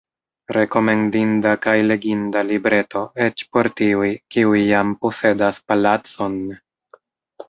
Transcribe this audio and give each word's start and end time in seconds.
Rekomendinda 0.55 1.49
kaj 1.65 1.75
leginda 1.89 2.41
libreto, 2.47 3.03
eĉ 3.25 3.43
por 3.57 3.69
tiuj, 3.81 4.07
kiuj 4.37 4.63
jam 4.63 4.95
posedas 5.05 5.61
palacon! 5.73 6.41